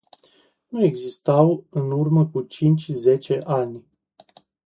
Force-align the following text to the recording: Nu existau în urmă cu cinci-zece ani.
Nu 0.67 0.83
existau 0.83 1.65
în 1.69 1.91
urmă 1.91 2.25
cu 2.27 2.41
cinci-zece 2.41 3.39
ani. 3.43 3.85